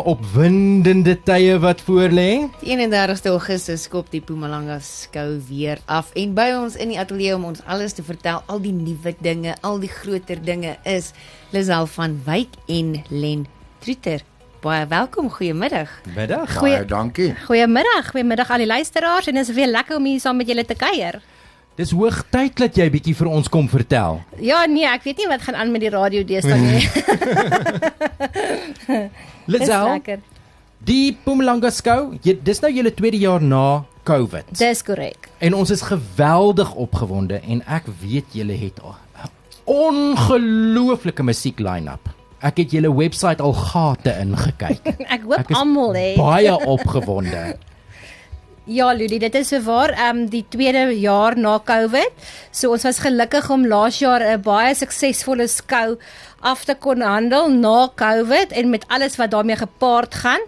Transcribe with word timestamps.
opwindende 0.00 1.16
tye 1.24 1.58
wat 1.58 1.82
voorlê. 1.86 2.48
Die 2.62 2.76
31ste 2.76 3.28
Augustus 3.32 3.82
skop 3.82 4.10
die 4.10 4.20
Mpumalanga 4.20 4.78
skou 4.80 5.40
weer 5.48 5.78
af 5.86 6.10
en 6.14 6.34
by 6.34 6.48
ons 6.56 6.76
in 6.76 6.88
die 6.94 6.98
ateljee 6.98 7.34
om 7.36 7.44
ons 7.44 7.60
alles 7.66 7.92
te 7.92 8.02
vertel, 8.02 8.42
al 8.46 8.60
die 8.60 8.72
nuwe 8.72 9.14
dinge, 9.20 9.54
al 9.60 9.78
die 9.82 9.88
groter 9.92 10.40
dinge 10.44 10.76
is 10.84 11.12
Lisel 11.52 11.86
van 11.86 12.20
Wyk 12.26 12.48
en 12.68 13.02
Len 13.10 13.46
Truter. 13.80 14.22
Baie 14.62 14.86
welkom, 14.86 15.26
goeiemiddag. 15.30 15.90
Middag. 16.16 16.56
Goeie- 16.58 16.76
Baie 16.76 16.84
dankie. 16.86 17.34
Goeiemiddag, 17.46 18.10
goeiemiddag 18.10 18.50
al 18.50 18.58
die 18.62 18.66
luisteraars 18.66 19.26
en 19.26 19.34
dit 19.34 19.48
is 19.48 19.54
weer 19.54 19.66
lekker 19.66 19.96
om 19.96 20.04
hier 20.04 20.20
saam 20.20 20.36
met 20.36 20.46
julle 20.48 20.64
te 20.64 20.74
kuier. 20.74 21.20
Dis 21.76 21.90
hoog 21.96 22.18
tyd 22.28 22.52
dat 22.60 22.76
jy 22.76 22.84
bietjie 22.92 23.14
vir 23.16 23.28
ons 23.32 23.46
kom 23.48 23.64
vertel. 23.72 24.18
Ja, 24.44 24.66
nee, 24.68 24.84
ek 24.84 25.06
weet 25.08 25.22
nie 25.22 25.28
wat 25.30 25.40
gaan 25.46 25.56
aan 25.56 25.70
met 25.72 25.80
die 25.80 25.88
radio 25.92 26.20
deesdae 26.24 26.58
nie. 26.60 26.82
Lisel, 29.52 29.86
lekker. 29.94 30.20
die 30.84 31.14
Mpumalanga 31.16 31.70
skou, 31.72 32.12
jy, 32.22 32.36
dis 32.44 32.60
nou 32.60 32.68
julle 32.76 32.92
tweede 32.92 33.16
jaar 33.22 33.40
na 33.40 33.84
COVID. 34.04 34.52
Dis 34.60 34.84
korrek. 34.84 35.30
En 35.40 35.54
ons 35.56 35.70
is 35.72 35.80
geweldig 35.88 36.74
opgewonde 36.74 37.40
en 37.40 37.64
ek 37.64 37.88
weet 38.02 38.36
julle 38.36 38.52
het 38.58 38.76
'n 38.82 38.92
ongelooflike 39.64 41.22
musiek 41.22 41.58
line-up. 41.58 42.08
Ek 42.42 42.56
het 42.58 42.70
julle 42.74 42.90
webwerf 42.94 43.40
al 43.40 43.52
gate 43.54 44.10
ingekyk. 44.20 44.82
Ek 45.14 45.22
hoop 45.22 45.52
almal 45.54 45.94
hè. 45.94 46.14
Baie 46.18 46.52
opgewonde. 46.66 47.56
Ja, 48.70 48.92
Ludie, 48.94 49.18
dit 49.18 49.34
is 49.34 49.48
sowaar 49.50 49.90
ehm 49.90 50.18
um, 50.20 50.26
die 50.30 50.44
tweede 50.46 50.84
jaar 50.94 51.34
na 51.34 51.56
COVID. 51.66 52.12
So 52.54 52.70
ons 52.70 52.84
was 52.86 53.00
gelukkig 53.02 53.48
om 53.50 53.64
laas 53.66 53.98
jaar 53.98 54.22
'n 54.22 54.42
baie 54.42 54.74
suksesvolle 54.74 55.48
skou 55.48 55.98
af 56.42 56.64
te 56.66 56.74
kon 56.74 57.00
handel 57.06 57.50
na 57.54 57.88
COVID 57.98 58.52
en 58.52 58.70
met 58.70 58.84
alles 58.88 59.16
wat 59.16 59.30
daarmee 59.30 59.56
gepaard 59.56 60.14
gaan. 60.14 60.42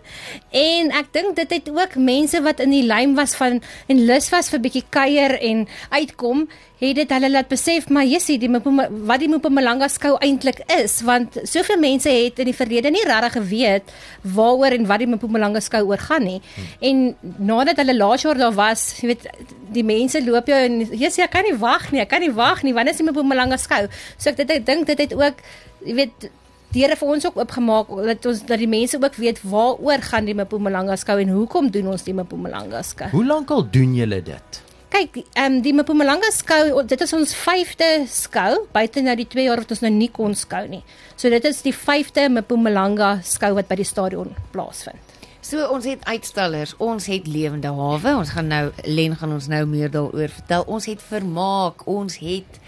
En 0.51 0.91
ek 0.91 1.13
dink 1.15 1.37
dit 1.39 1.57
het 1.59 1.71
ook 1.71 1.97
mense 1.97 2.43
wat 2.43 2.61
in 2.61 2.75
die 2.75 2.85
lyn 2.87 3.15
was 3.15 3.35
van 3.39 3.63
en 3.87 4.05
lus 4.09 4.29
was 4.35 4.51
vir 4.53 4.63
bietjie 4.67 4.85
kuier 4.95 5.39
en 5.39 5.67
uitkom, 5.95 6.47
het 6.83 6.99
dit 6.99 7.13
hulle 7.15 7.31
laat 7.31 7.49
besef 7.49 7.87
maar 7.89 8.07
Jessie, 8.07 8.37
die 8.41 8.51
wat 8.51 9.23
die 9.23 9.31
Mpumalanga 9.31 9.89
skou 9.93 10.15
eintlik 10.25 10.61
is, 10.75 10.99
want 11.07 11.39
soveel 11.49 11.79
mense 11.81 12.11
het 12.11 12.41
in 12.43 12.51
die 12.51 12.57
verlede 12.57 12.91
nie 12.93 13.05
regtig 13.07 13.37
geweet 13.39 13.93
waaroor 14.37 14.75
en 14.77 14.89
wat 14.91 15.05
die 15.05 15.11
Mpumalanga 15.11 15.63
skou 15.65 15.85
oor 15.89 16.03
gaan 16.03 16.27
nie. 16.27 16.41
En 16.85 17.05
nadat 17.39 17.81
hulle 17.83 17.97
laas 17.97 18.27
jaar 18.27 18.41
daar 18.41 18.57
was, 18.57 18.89
jy 19.01 19.13
weet, 19.15 19.29
die 19.75 19.87
mense 19.87 20.21
loop 20.25 20.51
jou 20.51 20.59
en 20.59 20.83
Jessie, 20.91 21.25
ek 21.25 21.35
kan 21.35 21.47
nie 21.47 21.57
wag 21.59 21.91
nie, 21.93 22.03
ek 22.05 22.11
kan 22.13 22.25
nie 22.25 22.35
wag 22.35 22.65
nie, 22.67 22.75
wanneer 22.77 22.97
is 22.97 23.03
die 23.03 23.07
Mpumalanga 23.09 23.59
skou? 23.61 23.87
So 24.19 24.33
ek 24.33 24.43
dit 24.43 24.59
ek 24.59 24.67
dink 24.67 24.91
dit 24.91 25.07
het 25.07 25.15
ook 25.19 25.41
jy 25.85 25.95
weet 26.01 26.29
deure 26.75 26.97
vir 26.99 27.15
ons 27.15 27.27
ook 27.29 27.39
oopgemaak 27.39 27.91
dat 28.09 28.27
ons 28.27 28.43
dat 28.49 28.59
die 28.59 28.71
mense 28.71 28.99
ook 28.99 29.17
weet 29.23 29.41
waaroor 29.47 30.03
gaan 30.11 30.27
die 30.27 30.35
Mpumalanga 30.35 30.97
skou 30.99 31.21
en 31.23 31.33
hoekom 31.37 31.71
doen 31.75 31.93
ons 31.95 32.07
die 32.07 32.15
Mpumalanga 32.17 32.83
skou. 32.83 33.11
Hoe 33.15 33.27
lank 33.27 33.53
al 33.55 33.67
doen 33.71 33.95
julle 33.95 34.23
dit? 34.23 34.63
Kyk, 34.95 35.25
ehm 35.35 35.57
um, 35.57 35.63
die 35.63 35.75
Mpumalanga 35.75 36.31
skou, 36.35 36.83
dit 36.87 37.01
is 37.03 37.13
ons 37.17 37.35
5de 37.35 37.91
skou, 38.11 38.65
buite 38.75 39.03
nou 39.03 39.17
die 39.19 39.27
2 39.31 39.49
jaar 39.49 39.63
wat 39.63 39.75
ons 39.75 39.83
nou 39.83 39.91
nie 39.91 40.11
kon 40.15 40.35
skou 40.39 40.63
nie. 40.71 40.85
So 41.17 41.31
dit 41.31 41.51
is 41.51 41.63
die 41.67 41.75
5de 41.75 42.29
Mpumalanga 42.41 43.17
skou 43.27 43.55
wat 43.59 43.71
by 43.71 43.79
die 43.83 43.89
stadion 43.89 44.35
plaasvind. 44.55 45.15
So 45.45 45.67
ons 45.69 45.85
het 45.85 46.07
uitstallers, 46.09 46.73
ons 46.81 47.05
het 47.11 47.27
lewende 47.29 47.69
hawe. 47.75 48.15
Ons 48.17 48.31
gaan 48.33 48.47
nou 48.49 48.71
Len 48.89 49.13
gaan 49.21 49.35
ons 49.37 49.49
nou 49.53 49.65
meer 49.69 49.91
daaroor 49.93 50.33
vertel. 50.33 50.65
Ons 50.65 50.87
het 50.89 51.03
vermaak, 51.05 51.85
ons 51.91 52.17
het 52.23 52.63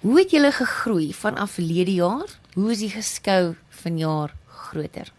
Hoe 0.00 0.16
het 0.18 0.30
julle 0.32 0.48
gegroei 0.52 1.10
vanaf 1.12 1.58
verlede 1.58 1.92
jaar? 1.92 2.28
Hoe 2.54 2.70
is 2.72 2.80
die 2.80 2.88
geskou 2.88 3.54
vanjaar 3.82 4.32
groter? 4.48 5.10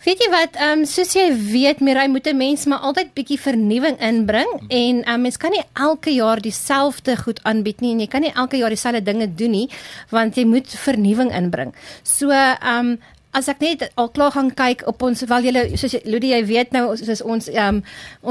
Weet 0.00 0.22
jy 0.22 0.28
wat, 0.32 0.54
ehm 0.56 0.78
um, 0.80 0.84
soos 0.88 1.10
jy 1.12 1.26
weet, 1.34 1.82
Mirai 1.84 2.06
moet 2.08 2.28
'n 2.30 2.36
mens 2.36 2.64
maar 2.64 2.78
altyd 2.78 3.10
bietjie 3.14 3.40
vernuwing 3.40 3.98
inbring 3.98 4.48
en 4.68 5.02
ehm 5.02 5.14
um, 5.14 5.20
mens 5.20 5.36
kan 5.36 5.50
nie 5.50 5.64
elke 5.74 6.14
jaar 6.14 6.40
dieselfde 6.40 7.16
goed 7.16 7.42
aanbied 7.42 7.80
nie 7.80 7.92
en 7.92 8.00
jy 8.00 8.06
kan 8.06 8.20
nie 8.20 8.32
elke 8.32 8.56
jaar 8.56 8.70
dieselfde 8.70 9.02
dinge 9.02 9.34
doen 9.34 9.50
nie 9.50 9.68
want 10.10 10.36
jy 10.36 10.44
moet 10.44 10.68
vernuwing 10.68 11.34
inbring. 11.34 11.74
So 12.02 12.30
ehm 12.30 12.78
um, 12.78 12.98
As 13.32 13.46
ek 13.46 13.60
net 13.62 13.82
al 13.94 14.08
klaar 14.10 14.32
gaan 14.34 14.50
kyk 14.50 14.82
op 14.90 15.02
ons 15.06 15.22
wel 15.30 15.44
julle 15.50 15.62
soos 15.78 15.94
Ludie 16.04 16.32
jy 16.34 16.40
weet 16.48 16.72
nou 16.74 16.96
soos 16.98 17.22
ons 17.22 17.48
ehm 17.52 17.80
um, 17.80 17.82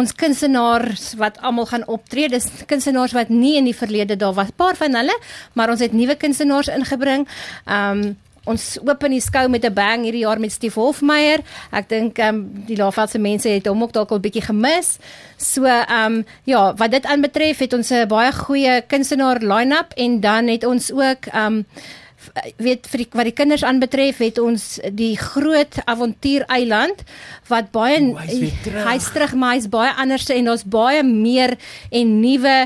ons 0.01 0.11
kunstenaars 0.11 1.13
wat 1.21 1.39
almal 1.39 1.69
gaan 1.71 1.85
optree 1.87 2.27
dis 2.29 2.47
kunstenaars 2.67 3.15
wat 3.15 3.29
nie 3.31 3.55
in 3.57 3.69
die 3.69 3.75
verlede 3.75 4.17
daar 4.19 4.35
was 4.35 4.51
paar 4.51 4.75
van 4.75 4.99
hulle 4.99 5.15
maar 5.53 5.71
ons 5.71 5.79
het 5.79 5.95
nuwe 5.95 6.19
kunstenaars 6.19 6.73
ingebring 6.75 7.27
ehm 7.65 8.03
um, 8.03 8.17
Ons 8.49 8.79
open 8.81 9.13
die 9.13 9.21
skou 9.21 9.45
met 9.51 9.65
'n 9.65 9.73
bang 9.73 10.03
hierdie 10.03 10.23
jaar 10.25 10.39
met 10.39 10.51
Steve 10.51 10.79
Hofmeyer. 10.79 11.39
Ek 11.71 11.89
dink 11.89 12.17
ehm 12.17 12.35
um, 12.35 12.65
die 12.65 12.77
Laagveldse 12.77 13.19
mense 13.19 13.49
het 13.49 13.67
hom 13.67 13.83
ook 13.83 13.93
dalk 13.93 14.11
al 14.11 14.19
bietjie 14.19 14.41
gemis. 14.41 14.97
So 15.37 15.65
ehm 15.65 16.05
um, 16.05 16.25
ja, 16.43 16.73
wat 16.73 16.91
dit 16.91 17.05
aanbetref 17.05 17.59
het 17.59 17.73
ons 17.73 17.91
'n 17.91 18.07
baie 18.07 18.31
goeie 18.31 18.81
kunstenaar 18.87 19.39
line-up 19.39 19.93
en 19.95 20.19
dan 20.19 20.47
het 20.47 20.65
ons 20.65 20.91
ook 20.91 21.25
ehm 21.31 21.45
um, 21.45 21.65
weet 22.57 22.87
vir 22.91 23.03
die, 23.03 23.07
wat 23.13 23.29
die 23.29 23.35
kinders 23.37 23.63
aanbetref 23.63 24.17
het 24.23 24.39
ons 24.39 24.79
die 24.91 25.15
groot 25.17 25.79
avontuureiland 25.85 27.03
wat 27.49 27.71
baie 27.75 28.01
O, 28.11 28.17
hy's 28.19 28.53
terug. 28.63 28.83
hy's 28.89 29.09
terug 29.15 29.33
maar 29.39 29.55
hy's 29.57 29.69
baie 29.71 29.93
anders 29.97 30.29
en 30.33 30.45
daar's 30.51 30.63
baie 30.67 31.03
meer 31.03 31.57
en 31.91 32.19
nuwe 32.21 32.59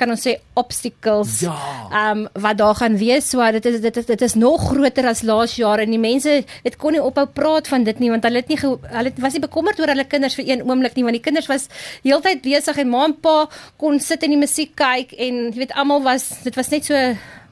kan 0.00 0.08
ons 0.14 0.22
sê 0.24 0.38
obstacles 0.56 1.42
Ja. 1.44 1.52
ehm 1.92 2.22
um, 2.22 2.28
wat 2.40 2.56
daar 2.56 2.74
gaan 2.78 2.94
wees 2.96 3.26
so 3.30 3.44
dit 3.52 3.66
is 3.68 3.80
dit 3.84 3.96
is 4.00 4.06
dit 4.08 4.22
is 4.22 4.34
nog 4.34 4.62
groter 4.70 5.04
as 5.10 5.20
laas 5.28 5.56
jaar 5.60 5.82
en 5.84 5.90
die 5.92 5.98
mense 6.00 6.38
dit 6.64 6.76
kon 6.80 6.92
nie 6.96 7.02
ophou 7.04 7.26
praat 7.26 7.68
van 7.68 7.84
dit 7.84 8.00
nie 8.00 8.08
want 8.10 8.24
hulle 8.24 8.40
het 8.40 8.48
nie 8.48 8.56
ge, 8.56 8.70
hulle 8.96 9.12
was 9.20 9.36
nie 9.36 9.42
bekommerd 9.44 9.80
oor 9.80 9.92
hulle 9.92 10.04
kinders 10.08 10.38
vir 10.40 10.48
een 10.48 10.64
oomblik 10.64 10.96
nie 10.96 11.04
want 11.04 11.18
die 11.18 11.26
kinders 11.26 11.50
was 11.52 11.68
heeltyd 12.02 12.40
besig 12.42 12.78
en 12.80 12.88
ma 12.88 13.04
en 13.10 13.12
pa 13.20 13.36
kon 13.76 14.00
sit 14.00 14.22
en 14.24 14.30
die 14.30 14.40
musiek 14.40 14.72
kyk 14.74 15.12
en 15.18 15.42
jy 15.52 15.58
weet 15.66 15.76
almal 15.76 16.00
was 16.08 16.30
dit 16.48 16.56
was 16.56 16.70
net 16.72 16.84
so 16.88 16.96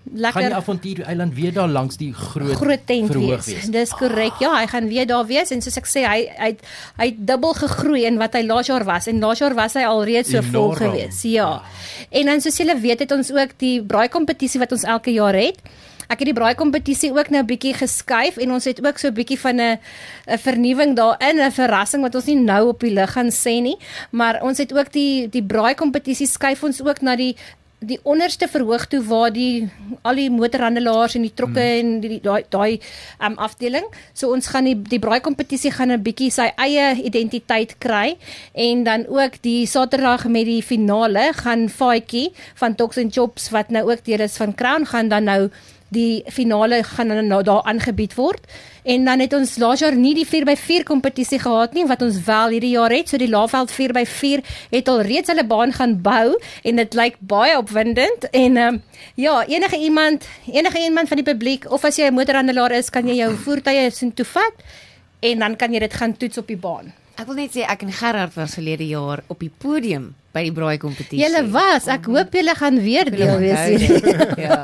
Gaan 0.05 0.21
lekker 0.21 0.41
die 0.49 0.55
avontuur 0.55 1.01
eiland 1.05 1.35
weer 1.35 1.53
daar 1.53 1.69
langs 1.69 1.97
die 1.97 2.13
groot 2.15 2.53
groot 2.57 2.87
tent 2.87 3.11
verhoog 3.13 3.45
wees. 3.45 3.67
Dis 3.71 3.91
korrek. 3.93 4.39
Ja, 4.41 4.55
hy 4.61 4.67
gaan 4.67 4.89
weer 4.89 5.07
daar 5.07 5.27
wees 5.27 5.51
en 5.51 5.61
soos 5.63 5.77
ek 5.77 5.87
sê 5.87 6.05
hy 6.07 6.29
hy 6.39 6.47
het- 6.53 6.63
hy 6.97 7.07
het 7.07 7.27
dubbel 7.27 7.53
gegroei 7.55 8.05
in 8.07 8.17
wat 8.19 8.33
hy 8.35 8.43
laas 8.47 8.67
jaar 8.67 8.85
was 8.85 9.07
en 9.07 9.21
laas 9.21 9.39
jaar 9.39 9.55
was 9.55 9.75
hy 9.75 9.83
alreeds 9.85 10.31
so 10.31 10.43
vol 10.43 10.73
Enorm. 10.73 10.77
gewees. 10.77 11.23
Ja. 11.23 11.63
En 12.11 12.27
dan 12.27 12.41
soos 12.41 12.57
julle 12.57 12.81
weet 12.81 12.99
het 13.01 13.13
ons 13.13 13.31
ook 13.33 13.51
die 13.59 13.83
braai 13.83 14.09
kompetisie 14.09 14.61
wat 14.61 14.73
ons 14.73 14.83
elke 14.85 15.11
jaar 15.13 15.35
het. 15.35 15.57
Ek 16.09 16.19
het 16.21 16.25
die 16.31 16.33
braai 16.33 16.55
kompetisie 16.55 17.13
ook 17.13 17.29
nou 17.29 17.43
bietjie 17.45 17.75
geskuif 17.75 18.39
en 18.39 18.53
ons 18.53 18.65
het 18.65 18.81
ook 18.87 18.99
so 18.99 19.09
'n 19.09 19.15
bietjie 19.15 19.39
van 19.39 19.61
'n 19.61 19.79
'n 20.27 20.39
vernuwing 20.39 20.97
daarin, 20.97 21.37
'n 21.41 21.53
verrassing 21.53 22.03
wat 22.03 22.15
ons 22.15 22.25
nie 22.25 22.37
nou 22.37 22.69
op 22.69 22.81
die 22.81 22.91
lig 22.93 23.13
gaan 23.13 23.29
sê 23.31 23.61
nie, 23.61 23.77
maar 24.11 24.41
ons 24.43 24.59
het 24.59 24.73
ook 24.73 24.91
die 24.93 25.29
die 25.29 25.43
braai 25.43 25.75
kompetisie 25.75 26.27
skuif 26.27 26.63
ons 26.65 26.81
ook 26.83 27.03
na 27.03 27.15
die 27.17 27.37
die 27.79 27.99
onderste 28.03 28.49
verhoog 28.51 28.89
toe 28.91 29.01
waar 29.07 29.31
die 29.31 29.69
al 30.03 30.19
die 30.19 30.31
motorhandelaars 30.35 31.15
en 31.15 31.23
die 31.23 31.35
trokke 31.35 31.63
mm. 31.63 31.79
en 31.79 32.01
die 32.03 32.19
daai 32.23 32.43
daai 32.51 32.81
um, 33.23 33.37
afdeling. 33.39 33.87
So 34.13 34.33
ons 34.35 34.51
gaan 34.51 34.67
die 34.67 34.75
die 34.75 34.99
braai 35.03 35.21
kompetisie 35.23 35.71
gaan 35.71 35.93
'n 35.95 36.03
bietjie 36.03 36.31
sy 36.35 36.51
eie 36.59 36.97
identiteit 37.07 37.77
kry 37.79 38.17
en 38.55 38.85
dan 38.85 39.07
ook 39.07 39.39
die 39.43 39.67
Saterdag 39.67 40.27
met 40.27 40.47
die 40.47 40.63
finale 40.63 41.31
gaan 41.35 41.69
Faatjie 41.69 42.33
van 42.55 42.75
Tox 42.75 42.99
and 42.99 43.15
Chops 43.15 43.51
wat 43.51 43.71
nou 43.71 43.91
ook 43.91 44.05
deur 44.05 44.21
is 44.21 44.37
van 44.37 44.55
Crown 44.55 44.85
gaan 44.85 45.09
dan 45.09 45.25
nou 45.25 45.51
die 45.89 46.23
finale 46.33 46.83
gaan 46.83 47.09
dan 47.09 47.27
nou 47.27 47.43
daar 47.43 47.63
aangebied 47.63 48.15
word. 48.15 48.45
En 48.83 49.05
dan 49.05 49.21
het 49.21 49.33
ons 49.33 49.57
laas 49.61 49.81
jaar 49.81 49.97
nie 49.97 50.15
die 50.17 50.27
4x4 50.27 50.85
kompetisie 50.89 51.39
gehad 51.39 51.75
nie 51.77 51.87
wat 51.87 52.03
ons 52.03 52.21
wel 52.25 52.55
hierdie 52.57 52.75
jaar 52.77 52.93
het. 52.95 53.09
So 53.09 53.21
die 53.21 53.29
Laaveld 53.29 53.73
4x4 53.73 54.45
het 54.71 54.89
al 54.89 55.03
reeds 55.09 55.33
hulle 55.33 55.45
baan 55.47 55.73
gaan 55.73 55.99
bou 56.03 56.37
en 56.63 56.77
dit 56.77 56.95
lyk 56.95 57.19
baie 57.21 57.57
opwindend 57.59 58.31
en 58.31 58.57
ehm 58.57 58.75
um, 58.75 58.83
ja, 59.15 59.45
enige 59.47 59.77
iemand, 59.77 60.27
enige 60.47 60.79
iemand 60.79 61.09
van 61.09 61.17
die 61.17 61.27
publiek 61.27 61.71
of 61.71 61.85
as 61.85 61.97
jy 61.97 62.07
'n 62.09 62.15
motorhandelaar 62.15 62.73
is, 62.73 62.91
kan 62.91 63.09
jy 63.09 63.15
jou 63.15 63.35
voertuie 63.35 63.91
sin 63.91 64.15
toe 64.15 64.25
vat 64.25 64.55
en 65.21 65.39
dan 65.39 65.57
kan 65.57 65.73
jy 65.73 65.79
dit 65.79 65.95
gaan 65.95 66.17
toets 66.17 66.39
op 66.39 66.47
die 66.47 66.57
baan. 66.57 66.93
Ek 67.19 67.27
wil 67.27 67.35
net 67.35 67.51
sê 67.57 67.65
ek 67.67 67.81
en 67.83 67.91
Gerard 67.91 68.35
was 68.39 68.55
verlede 68.55 68.87
jaar 68.87 69.25
op 69.27 69.41
die 69.43 69.51
podium 69.51 70.13
by 70.37 70.43
die 70.45 70.53
braai 70.55 70.77
kompetisie. 70.79 71.19
Julle 71.19 71.41
was, 71.51 71.89
ek 71.91 72.05
hoop 72.07 72.35
julle 72.37 72.53
gaan 72.55 72.77
weer 72.85 73.09
deel 73.11 73.41
wees 73.43 73.81
hier. 73.83 74.35
ja. 74.39 74.59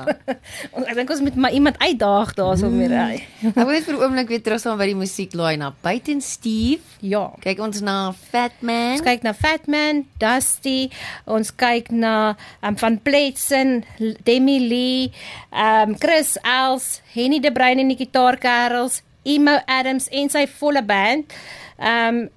Ons- 0.70 0.86
Ek 0.86 0.94
dink 1.00 1.10
ons 1.10 1.22
moet 1.24 1.34
maar 1.40 1.50
iemand 1.56 1.80
uitdaag 1.82 2.30
daarso 2.38 2.68
mee 2.70 2.86
ry. 2.92 3.16
Ek 3.48 3.56
wil 3.58 3.72
net 3.74 3.88
vir 3.88 3.96
'n 3.96 4.02
oomblik 4.04 4.28
weer 4.30 4.42
teruggaan 4.44 4.78
by 4.78 4.86
die 4.86 4.94
musiek 5.00 5.34
line-up. 5.34 5.74
Buiten 5.82 6.20
Steve, 6.22 6.78
Ja. 7.02 7.32
kyk 7.42 7.58
ons 7.58 7.80
na 7.82 8.12
Fat 8.12 8.54
Man. 8.62 8.92
Ons 8.92 9.02
kyk 9.02 9.22
na 9.24 9.32
Fatman, 9.34 10.04
Dusty, 10.22 10.90
ons 11.26 11.50
kyk 11.50 11.90
na 11.90 12.36
um, 12.62 12.76
van 12.76 13.00
Pletsen, 13.02 13.82
Demi 14.22 14.60
Lee, 14.68 15.10
um 15.50 15.96
Chris 15.98 16.38
Els, 16.44 17.00
Henny 17.16 17.40
de 17.40 17.50
Bruin 17.50 17.80
en 17.82 17.88
die 17.88 17.98
gitaarkerels, 17.98 19.02
Emo 19.24 19.58
Adams 19.66 20.06
en 20.12 20.28
sy 20.30 20.46
volle 20.46 20.82
band. 20.86 21.32
Um 21.80 22.28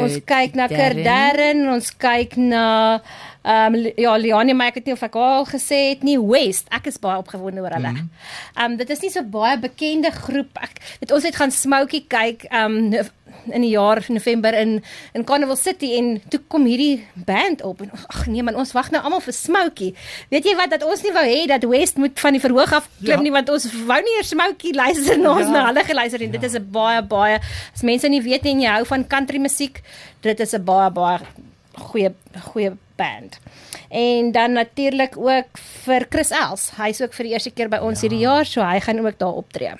Ons 0.00 0.16
kyk 0.24 0.56
na 0.56 0.68
Kerdern, 0.72 1.66
ons 1.68 1.90
kyk 2.00 2.38
na 2.40 2.64
ehm 3.42 3.74
um, 3.74 3.92
ja, 3.96 4.16
Leonie, 4.16 4.54
maar 4.54 4.70
ek 4.70 4.74
weet 4.78 4.90
nie 4.90 4.94
of 4.94 5.02
ek 5.02 5.16
al 5.18 5.46
gesê 5.50 5.78
het 5.90 6.04
nie 6.06 6.18
West. 6.20 6.68
Ek 6.70 6.86
is 6.86 7.00
baie 7.02 7.18
opgewonde 7.18 7.64
oor 7.64 7.74
hulle. 7.74 7.90
Ehm 7.94 8.04
mm 8.04 8.70
um, 8.70 8.76
dit 8.78 8.90
is 8.90 9.02
nie 9.02 9.10
so 9.10 9.22
baie 9.26 9.58
bekende 9.58 10.12
groep. 10.14 10.60
Ek 10.62 10.78
weet 11.00 11.12
ons 11.12 11.26
het 11.26 11.36
gaan 11.36 11.50
Smokey 11.50 12.04
kyk 12.08 12.46
ehm 12.50 12.78
um, 12.94 13.10
in 13.50 13.64
die 13.64 13.72
jaar 13.72 13.98
November 14.08 14.54
in 14.54 14.82
in 15.12 15.24
Carnival 15.24 15.56
City 15.56 15.94
en 15.98 16.22
toe 16.28 16.40
kom 16.48 16.64
hierdie 16.68 17.02
band 17.14 17.62
op 17.66 17.80
en 17.82 17.90
ag 18.06 18.26
nee 18.26 18.42
man 18.42 18.54
ons 18.54 18.72
wag 18.76 18.90
nou 18.94 19.02
almal 19.02 19.24
vir 19.24 19.34
Smokey. 19.34 19.94
Weet 20.30 20.46
jy 20.46 20.56
wat 20.56 20.70
dat 20.70 20.86
ons 20.86 21.02
nie 21.02 21.14
wou 21.16 21.26
hê 21.26 21.46
dat 21.50 21.66
West 21.66 21.98
moet 21.98 22.20
van 22.20 22.38
die 22.38 22.42
verhoog 22.42 22.72
af 22.78 22.88
klim 23.00 23.18
ja. 23.18 23.22
nie 23.26 23.34
want 23.34 23.50
ons 23.50 23.66
wou 23.88 24.00
nie 24.06 24.18
eers 24.20 24.30
Smokey 24.36 24.76
luister 24.76 25.18
na 25.18 25.34
ons 25.34 25.48
ja. 25.48 25.54
na 25.56 25.66
hulle 25.70 25.84
geluister 25.90 26.22
en 26.22 26.30
ja. 26.30 26.38
dit 26.38 26.50
is 26.50 26.58
'n 26.58 26.68
baie 26.70 27.02
baie 27.02 27.40
as 27.74 27.82
mense 27.82 28.08
nie 28.08 28.22
weet 28.22 28.44
nie 28.44 28.54
en 28.54 28.60
jy 28.60 28.76
hou 28.78 28.84
van 28.84 29.06
country 29.06 29.38
musiek, 29.38 29.82
dit 30.20 30.40
is 30.40 30.54
'n 30.54 30.64
baie 30.64 30.90
baie 30.90 31.18
goeie 31.72 32.12
goeie 32.52 32.72
band. 32.96 33.38
En 33.88 34.32
dan 34.32 34.52
natuurlik 34.52 35.16
ook 35.16 35.58
vir 35.84 36.06
Chris 36.10 36.30
Els. 36.30 36.70
Hy's 36.76 37.00
ook 37.00 37.14
vir 37.16 37.28
die 37.28 37.32
eerste 37.32 37.50
keer 37.50 37.68
by 37.72 37.82
ons 37.82 38.00
ja. 38.00 38.08
hierdie 38.08 38.24
jaar, 38.26 38.46
so 38.48 38.64
hy 38.64 38.80
gaan 38.80 39.02
ook 39.04 39.18
daar 39.18 39.40
optree. 39.42 39.74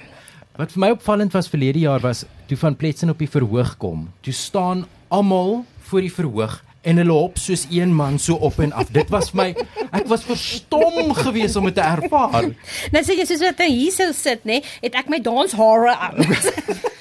Wat 0.56 0.72
vir 0.74 0.80
my 0.84 0.90
opvallend 0.92 1.32
was 1.32 1.48
verlede 1.48 1.80
jaar 1.80 2.02
was 2.04 2.26
toe 2.46 2.58
van 2.60 2.76
Pletsen 2.76 3.10
op 3.10 3.18
die 3.22 3.30
verhoog 3.30 3.76
kom. 3.80 4.10
Toe 4.20 4.34
staan 4.36 4.84
almal 5.08 5.64
voor 5.88 6.04
die 6.04 6.12
verhoog 6.12 6.60
en 6.82 6.98
hulle 6.98 7.14
hop 7.14 7.38
soos 7.38 7.66
een 7.70 7.94
man 7.94 8.18
so 8.18 8.34
op 8.34 8.58
en 8.60 8.72
af. 8.72 8.90
Dit 8.92 9.08
was 9.12 9.32
my 9.32 9.52
ek 9.90 10.08
was 10.10 10.26
verstom 10.26 11.14
geweest 11.14 11.56
om 11.56 11.68
dit 11.70 11.78
te 11.78 11.84
ervaar. 11.86 12.50
Nou 12.92 13.04
sê 13.04 13.16
jy 13.16 13.26
soos 13.28 13.44
wat 13.44 13.62
hy 13.62 13.70
hier 13.70 13.94
sou 13.94 14.10
sit, 14.16 14.44
nê, 14.48 14.60
het 14.82 14.98
ek 14.98 15.08
my 15.12 15.22
danshare 15.22 15.94
aan. 15.96 16.20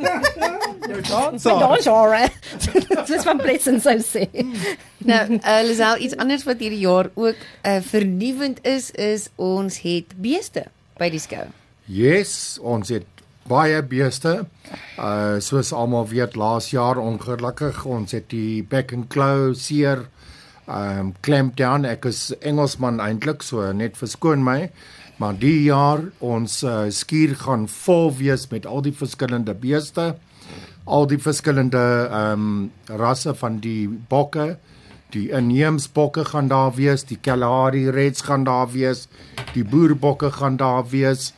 Jou 0.00 1.00
danshare. 1.06 1.60
Danshare. 1.68 3.06
Dis 3.06 3.24
van 3.26 3.38
Pletsen 3.40 3.80
sou 3.82 3.96
sê. 4.04 4.26
Nou, 5.06 5.22
uh, 5.38 5.60
Lisel 5.66 6.02
iets 6.06 6.16
anders 6.20 6.44
wat 6.48 6.62
hierdie 6.62 6.82
jaar 6.82 7.10
ook 7.14 7.38
uh, 7.38 7.78
vernuwend 7.86 8.60
is 8.66 8.90
is 8.90 9.28
ons 9.36 9.80
het 9.84 10.16
beeste 10.20 10.66
by 11.00 11.10
die 11.12 11.22
skou. 11.22 11.46
Yes, 11.90 12.58
ons 12.62 12.92
het 12.92 13.08
baie 13.50 13.80
beeste. 13.82 14.44
Uh 15.00 15.40
soos 15.42 15.72
almal 15.74 16.06
weet, 16.10 16.36
laas 16.38 16.70
jaar 16.70 17.00
ongelukkig 17.00 17.84
ons 17.88 18.12
het 18.14 18.28
die 18.30 18.62
back 18.62 18.92
and 18.94 19.08
claw 19.10 19.54
seer 19.58 20.06
um 20.70 21.14
clamp 21.26 21.56
down. 21.58 21.88
Ek 21.88 22.06
is 22.10 22.30
Engelsman 22.40 23.00
eintlik, 23.02 23.42
so 23.42 23.72
net 23.74 23.98
verskoon 23.98 24.44
my. 24.46 24.70
Maar 25.20 25.36
die 25.36 25.66
jaar 25.66 26.00
ons 26.24 26.62
uh, 26.64 26.86
skuur 26.88 27.34
gaan 27.42 27.66
vol 27.68 28.08
wees 28.16 28.46
met 28.48 28.66
al 28.66 28.80
die 28.86 28.94
verskillende 28.96 29.52
beeste. 29.52 30.14
Al 30.88 31.06
die 31.10 31.20
verskillende 31.20 31.82
um 32.16 32.70
rasse 32.88 33.34
van 33.36 33.58
die 33.60 33.84
bokke. 34.08 34.54
Die 35.12 35.28
inheemse 35.34 35.90
bokke 35.92 36.24
gaan 36.24 36.48
daar 36.48 36.72
wees, 36.76 37.04
die 37.04 37.18
Kalahari 37.20 37.90
Reds 37.90 38.22
gaan 38.22 38.46
daar 38.46 38.70
wees, 38.72 39.08
die 39.52 39.64
boerbokke 39.66 40.30
gaan 40.38 40.56
daar 40.56 40.86
wees. 40.88 41.32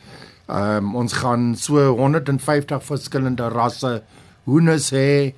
Ehm 0.47 0.85
um, 0.85 0.95
ons 1.03 1.13
gaan 1.19 1.53
so 1.55 1.83
150 1.97 2.83
verskillende 2.83 3.47
rasse 3.49 4.01
hoenders 4.43 4.89
hê 4.91 5.33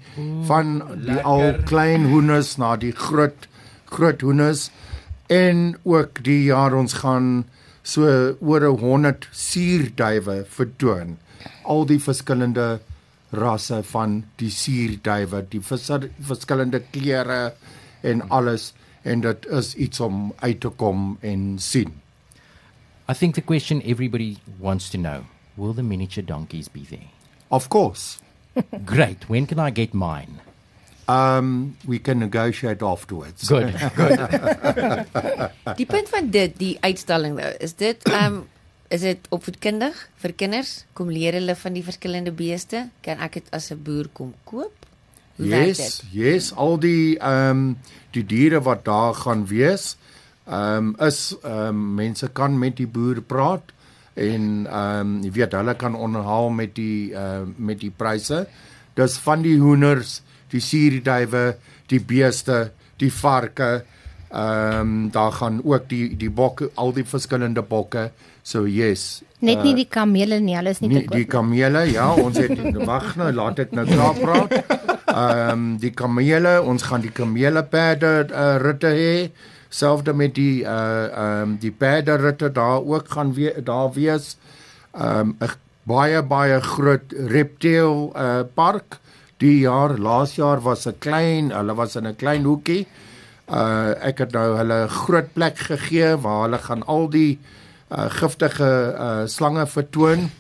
van 0.50 0.80
die 0.80 1.13
lekker. 1.13 1.25
al 1.25 1.63
klein 1.69 2.07
hoenders 2.09 2.56
na 2.57 2.75
die 2.75 2.92
groot 2.92 3.47
groot 3.86 4.21
hoenders 4.21 4.71
en 5.30 5.77
ook 5.83 6.24
die 6.25 6.44
jaar 6.50 6.74
ons 6.74 6.97
gaan 7.03 7.45
so 7.85 8.35
oor 8.41 8.65
100 8.81 9.29
suurduwe 9.31 10.41
vertoon. 10.57 11.17
Al 11.69 11.85
die 11.85 11.99
verskillende 12.01 12.79
rasse 13.35 13.81
van 13.91 14.23
die 14.41 14.49
suurduwe, 14.49 15.43
die 15.51 15.61
vers, 15.61 15.91
verskillende 16.25 16.81
kleure 16.91 17.53
en 18.05 18.25
alles 18.33 18.71
en 19.05 19.21
dit 19.21 19.45
is 19.53 19.75
iets 19.77 20.01
om 20.01 20.33
uit 20.41 20.59
te 20.65 20.71
kom 20.81 21.17
en 21.21 21.55
sien. 21.61 21.93
I 23.07 23.13
think 23.13 23.35
the 23.35 23.41
question 23.41 23.81
everybody 23.85 24.37
wants 24.59 24.89
to 24.89 24.97
know 24.97 25.25
will 25.55 25.73
the 25.73 25.83
miniature 25.83 26.25
donkeys 26.25 26.67
be 26.67 26.81
there? 26.81 27.11
Of 27.51 27.69
course. 27.69 28.19
Great. 28.85 29.29
When 29.29 29.45
can 29.45 29.59
I 29.59 29.69
get 29.69 29.93
mine? 29.93 30.41
Um 31.07 31.78
we 31.86 32.00
can 32.00 32.19
negotiate 32.19 32.81
afterwards. 32.81 33.48
Good. 33.48 33.74
Good. 33.96 34.19
die 35.81 35.86
punt 35.86 36.10
van 36.10 36.31
dit, 36.34 36.56
die 36.57 36.78
uitstalling 36.81 37.38
nou, 37.38 37.52
is 37.60 37.78
dit 37.78 38.10
um 38.10 38.44
is 38.94 39.02
dit 39.02 39.28
opvoedkundig 39.34 39.98
vir 40.22 40.34
kinders? 40.38 40.86
Kom 40.94 41.10
leer 41.10 41.38
hulle 41.38 41.56
van 41.57 41.74
die 41.78 41.84
verskillende 41.86 42.34
beeste? 42.34 42.88
Kan 43.06 43.22
ek 43.22 43.42
dit 43.42 43.54
as 43.54 43.72
'n 43.74 43.81
boer 43.81 44.10
kom 44.13 44.34
koop? 44.44 44.74
Hoe 45.36 45.48
yes, 45.52 46.02
yes, 46.16 46.54
al 46.56 46.78
die 46.80 47.19
um 47.19 47.78
die 48.16 48.24
diere 48.24 48.62
wat 48.63 48.86
daar 48.86 49.13
gaan 49.13 49.46
wees, 49.48 49.98
ehm 50.46 50.94
um, 50.94 51.07
is 51.07 51.36
ehm 51.42 51.68
um, 51.68 51.94
mense 51.96 52.28
kan 52.34 52.60
met 52.60 52.78
die 52.78 52.88
boer 52.88 53.22
praat 53.22 53.74
en 54.13 54.68
ehm 54.69 55.00
um, 55.00 55.24
jy 55.24 55.31
weet 55.31 55.57
hulle 55.57 55.75
kan 55.75 55.96
onderhaal 55.96 56.50
met 56.50 56.75
die 56.75 57.13
ehm 57.13 57.50
uh, 57.50 57.54
met 57.57 57.80
die 57.80 57.92
pryse. 57.92 58.46
Dis 58.96 59.18
van 59.18 59.42
die 59.42 59.57
hoenders, 59.60 60.22
die 60.56 60.63
suurduwe, 60.63 61.46
die 61.92 62.02
beeste, 62.02 62.69
die 63.02 63.12
varke. 63.13 63.84
Ehm 64.36 64.80
um, 64.80 65.12
daar 65.13 65.31
gaan 65.31 65.62
ook 65.63 65.90
die 65.90 66.16
die 66.18 66.30
bokke, 66.30 66.72
al 66.75 66.94
die 66.96 67.06
verskillende 67.06 67.62
bokke. 67.62 68.10
So 68.44 68.66
yes. 68.68 69.24
Net 69.40 69.63
nie 69.63 69.72
uh, 69.74 69.78
die 69.80 69.88
kamele 69.90 70.40
nie, 70.42 70.56
hulle 70.57 70.74
is 70.75 70.81
nie, 70.81 70.90
nie 70.92 71.04
die 71.10 71.28
kamele. 71.30 71.86
Ja, 71.92 72.12
ons 72.13 72.38
het 72.42 72.57
wag 72.90 73.13
nou, 73.19 73.31
laat 73.34 73.62
ek 73.63 73.75
nou 73.78 73.86
klaar 73.90 74.18
praat. 74.19 74.56
Ehm 75.16 75.52
um, 75.54 75.68
die 75.81 75.94
kamele, 75.96 76.57
ons 76.66 76.88
gaan 76.90 77.06
die 77.06 77.13
kamele 77.13 77.63
perde 77.69 78.16
uh, 78.31 78.56
ritte 78.63 78.92
hê 78.92 79.12
selfde 79.75 80.13
met 80.13 80.36
die 80.36 80.63
uh 80.63 80.72
ehm 80.72 81.42
um, 81.42 81.56
die 81.62 81.72
perderitte 81.72 82.52
daar 82.52 82.84
ook 82.84 83.10
gaan 83.10 83.34
weer 83.34 83.63
daar 83.63 83.94
wees. 83.94 84.36
Ehm 84.94 85.19
um, 85.19 85.36
'n 85.40 85.56
baie 85.84 86.22
baie 86.24 86.62
groot 86.62 87.13
reptiel 87.31 88.12
uh 88.16 88.44
park. 88.54 89.00
Die 89.43 89.59
jaar 89.65 89.97
laas 89.99 90.35
jaar 90.35 90.61
was 90.63 90.87
'n 90.87 90.95
klein, 90.99 91.51
hulle 91.51 91.75
was 91.75 91.95
in 91.95 92.07
'n 92.07 92.15
klein 92.15 92.43
hoekie. 92.43 92.87
Uh 93.49 93.93
ek 94.01 94.17
het 94.17 94.31
nou 94.31 94.57
hulle 94.57 94.85
'n 94.85 94.89
groot 94.89 95.33
plek 95.33 95.57
gegee 95.57 96.15
waar 96.17 96.41
hulle 96.43 96.57
gaan 96.57 96.83
al 96.87 97.09
die 97.09 97.39
uh 97.91 98.09
giftige 98.09 98.95
uh 98.97 99.27
slange 99.27 99.67
vertoon 99.67 100.31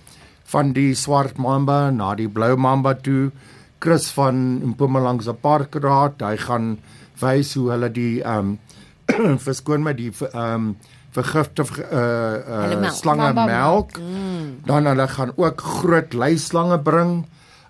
van 0.45 0.73
die 0.73 0.95
swart 0.95 1.37
mamba 1.37 1.91
na 1.91 2.15
die 2.15 2.29
blou 2.29 2.55
mamba 2.55 2.93
toe. 2.93 3.31
Chris 3.79 4.09
van 4.11 4.61
Mpumalanga 4.63 5.23
se 5.23 5.33
parkraad, 5.33 6.21
hy 6.21 6.37
gaan 6.37 6.77
wys 7.19 7.53
hoe 7.53 7.71
hulle 7.71 7.89
die 7.91 8.23
um 8.23 8.59
verskoon 9.45 9.83
my 9.83 9.93
die 9.93 10.11
ehm 10.11 10.53
um, 10.53 10.75
vergifte 11.15 11.63
uh 11.63 12.81
uh 12.81 12.91
slange 12.91 13.33
melk. 13.33 13.99
Mm. 13.99 14.65
Dan 14.65 14.85
hulle 14.85 15.07
gaan 15.07 15.31
ook 15.35 15.61
groot 15.61 16.13
leislange 16.13 16.79
bring. 16.79 17.25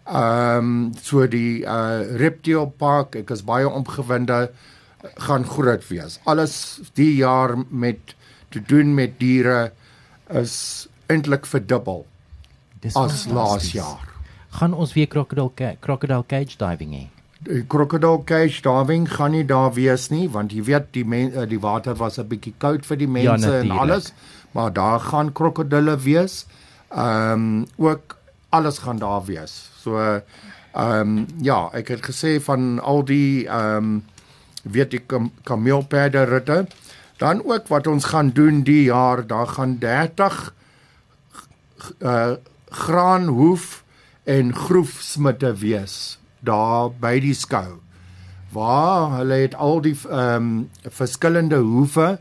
Ehm 0.05 0.57
um, 0.57 0.93
so 1.01 1.27
die 1.27 1.63
uh 1.65 2.17
reptile 2.21 2.67
park, 2.67 3.15
ek 3.15 3.31
is 3.33 3.43
baie 3.43 3.69
opgewonde 3.69 4.51
gaan 5.27 5.45
groot 5.45 5.87
wees. 5.89 6.19
Alles 6.25 6.81
die 6.93 7.15
jaar 7.15 7.55
met 7.69 8.15
te 8.49 8.61
doen 8.61 8.93
met 8.93 9.19
diere 9.19 9.71
is 10.29 10.87
eintlik 11.07 11.45
verdubbel. 11.45 12.05
Dis 12.81 12.95
as 12.95 13.25
laas 13.25 13.71
jaar. 13.73 14.13
Gaan 14.59 14.73
ons 14.73 14.93
weer 14.93 15.07
crocodile 15.07 15.75
crocodile 15.81 16.23
cage 16.27 16.57
diving 16.57 16.93
hê? 16.93 17.05
die 17.45 17.65
crocodile 17.69 18.23
cage 18.25 18.61
diving 18.65 19.05
gaan 19.11 19.35
nie 19.35 19.45
daar 19.45 19.73
wees 19.75 20.07
nie 20.09 20.25
want 20.31 20.53
jy 20.55 20.63
weet 20.65 20.87
die 20.97 21.03
men, 21.05 21.33
eh, 21.33 21.45
die 21.49 21.59
water 21.61 21.95
was 21.95 22.17
'n 22.17 22.27
bietjie 22.27 22.53
koud 22.57 22.85
vir 22.85 22.97
die 22.97 23.07
ja, 23.07 23.11
mense 23.11 23.51
ja, 23.51 23.59
en 23.61 23.71
alles 23.71 24.13
maar 24.51 24.73
daar 24.73 24.99
gaan 24.99 25.31
krokodille 25.31 25.97
wees. 25.97 26.45
Ehm 26.89 27.31
um, 27.31 27.65
ook 27.77 28.17
alles 28.55 28.81
gaan 28.83 28.99
daar 29.03 29.23
wees. 29.27 29.55
So 29.83 29.99
ehm 29.99 30.99
um, 30.99 31.25
ja, 31.41 31.69
ek 31.71 31.93
het 31.93 32.03
gesê 32.03 32.35
van 32.43 32.79
al 32.79 33.05
die 33.07 33.47
ehm 33.47 33.77
um, 33.77 34.03
weet 34.65 34.91
die 34.91 34.99
kam 34.99 35.31
kameelperde 35.43 36.23
ritte 36.25 36.65
dan 37.17 37.43
ook 37.45 37.67
wat 37.67 37.87
ons 37.87 38.05
gaan 38.11 38.29
doen 38.35 38.63
die 38.63 38.83
jaar, 38.83 39.27
daar 39.27 39.47
gaan 39.47 39.77
30 39.79 40.53
uh 41.99 42.11
eh, 42.11 42.31
graanhoef 42.69 43.83
en 44.23 44.55
groefsmitte 44.55 45.53
wees 45.53 46.19
daar 46.39 46.89
by 46.99 47.19
die 47.19 47.33
skou 47.33 47.79
waar 48.51 49.17
hulle 49.19 49.37
het 49.45 49.55
al 49.55 49.81
die 49.81 49.95
ehm 50.09 50.35
um, 50.35 50.69
verskillende 50.99 51.59
hoewe 51.61 52.17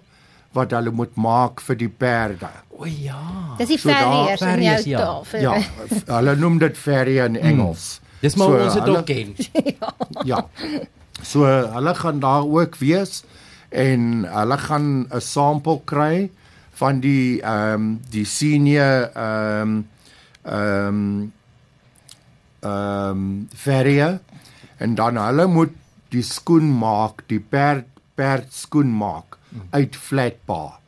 wat 0.55 0.73
hulle 0.77 0.93
moet 0.95 1.17
maak 1.21 1.61
vir 1.67 1.79
die 1.79 1.91
perde. 1.91 2.51
O 2.75 2.87
ja. 2.87 3.21
Dis 3.59 3.75
die 3.75 3.79
so 3.79 3.91
ferriers 3.91 4.43
in 4.47 4.63
jou 4.63 4.79
ja. 4.93 5.03
taal. 5.03 5.27
Ja, 5.43 5.55
hulle 6.17 6.37
noem 6.39 6.59
dit 6.63 6.79
ferry 6.79 7.19
in 7.23 7.39
hmm. 7.39 7.51
Engels. 7.53 7.87
Mm. 7.99 8.21
Dis 8.25 8.37
maar 8.41 8.53
so, 8.53 8.61
ons 8.65 8.79
het 8.79 8.89
ook 8.89 9.07
ken. 9.07 9.35
ja. 10.31 10.41
So 11.23 11.45
hulle 11.45 11.95
gaan 11.99 12.23
daar 12.23 12.47
ook 12.47 12.79
wees 12.81 13.23
en 13.69 14.25
hulle 14.31 14.59
gaan 14.59 15.07
'n 15.11 15.21
sampel 15.21 15.83
kry 15.85 16.31
van 16.81 17.01
die 17.01 17.43
ehm 17.43 17.75
um, 17.75 18.01
die 18.11 18.25
senior 18.25 19.11
ehm 19.15 19.61
um, 19.63 19.89
ehm 20.43 20.89
um, 20.89 21.33
ehm 22.61 23.11
um, 23.11 23.49
ferie 23.55 24.19
en 24.77 24.95
dan 24.95 25.17
hulle 25.17 25.47
moet 25.47 25.73
die 26.09 26.23
skoen 26.23 26.71
maak, 26.79 27.25
die 27.27 27.41
perd 27.41 27.87
perd 28.15 28.53
skoen 28.55 28.91
maak 28.91 29.39
uit 29.71 29.97
flatpa. 29.97 30.79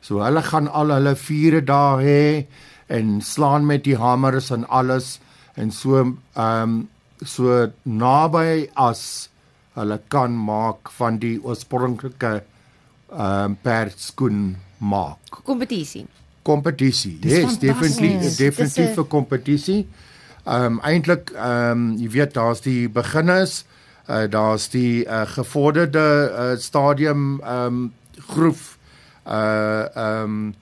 So 0.00 0.20
hulle 0.22 0.42
gaan 0.42 0.68
al 0.68 0.90
hulle 0.90 1.14
vure 1.16 1.60
daar 1.64 2.00
hê 2.02 2.46
en 2.86 3.20
slaan 3.22 3.66
met 3.66 3.84
die 3.84 3.96
hamers 3.96 4.50
en 4.50 4.66
alles 4.68 5.18
en 5.56 5.70
so 5.70 5.96
ehm 6.00 6.16
um, 6.36 6.88
so 7.24 7.70
naby 7.84 8.68
as 8.76 9.28
hulle 9.74 9.98
kan 10.08 10.34
maak 10.36 10.90
van 10.98 11.18
die 11.18 11.38
oorspronklike 11.42 12.34
ehm 13.12 13.44
um, 13.44 13.56
perd 13.62 13.98
skoen 14.00 14.56
maak 14.78 15.40
Kompetisie. 15.44 16.06
kompetisie. 16.42 17.18
Yes, 17.22 17.58
definitely 17.58 18.08
fantasties. 18.10 18.36
definitief 18.36 18.74
Dis 18.76 18.90
'n- 18.90 18.94
vir 18.94 19.04
kompetisie. 19.04 19.86
Ehm 20.46 20.64
um, 20.64 20.80
eintlik 20.82 21.30
ehm 21.34 21.70
um, 21.70 21.96
jy 21.96 22.08
weet 22.10 22.34
daar's 22.34 22.60
die 22.60 22.88
beginners, 22.88 23.64
uh, 24.08 24.26
daar's 24.28 24.68
die 24.68 25.04
uh, 25.06 25.22
gevorderde 25.26 26.06
uh, 26.38 26.58
stadium 26.60 27.40
ehm 27.40 27.66
um, 27.66 27.92
groef 28.18 28.78
uh 29.26 29.84
ehm 29.96 30.22
um, 30.22 30.54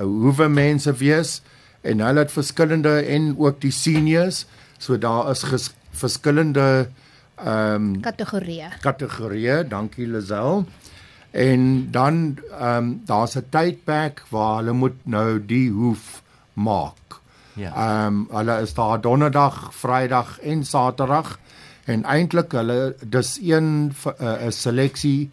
hoewe 0.00 0.48
mense 0.48 0.92
wees 0.92 1.42
en 1.80 2.00
hulle 2.00 2.18
het 2.18 2.32
verskillende 2.32 3.00
en 3.00 3.34
ook 3.38 3.60
die 3.60 3.72
seniors. 3.72 4.46
So 4.78 4.98
daar 4.98 5.30
is 5.30 5.42
ges, 5.42 5.70
verskillende 5.90 6.88
ehm 7.36 7.74
um, 7.74 8.00
kategorieë. 8.00 8.68
kategorieë, 8.80 9.64
dankie 9.68 10.08
Lazel. 10.08 10.66
En 11.30 11.88
dan 11.90 12.38
ehm 12.58 12.76
um, 12.76 13.00
daar's 13.04 13.36
'n 13.36 13.46
tydperk 13.50 14.24
waar 14.28 14.56
hulle 14.56 14.72
moet 14.72 15.06
nou 15.06 15.46
die 15.46 15.70
hoef 15.70 16.22
maak. 16.52 17.20
Ja. 17.54 17.72
Ehm 17.74 18.06
um, 18.06 18.26
hulle 18.30 18.60
is 18.60 18.74
daar 18.74 19.00
donderdag, 19.00 19.74
Vrydag 19.74 20.38
en 20.40 20.64
Saterdag 20.64 21.38
en 21.84 22.04
eintlik 22.04 22.52
hulle 22.52 22.94
dis 23.04 23.38
een 23.42 23.92
v- 23.94 24.20
'n 24.20 24.24
uh, 24.46 24.50
seleksie 24.50 25.30